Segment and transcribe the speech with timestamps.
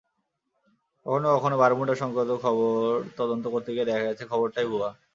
[1.05, 2.81] কখনো কখনো বারমুডা-সংক্রান্ত খবর
[3.17, 4.89] তদন্ত করতে গিয়ে দেখা গেছে, খবরটাই ভুয়া।